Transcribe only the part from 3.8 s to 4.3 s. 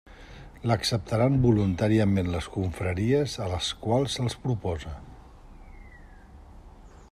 quals